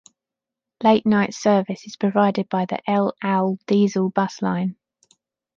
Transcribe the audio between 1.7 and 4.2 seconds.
is provided by the L Owl diesel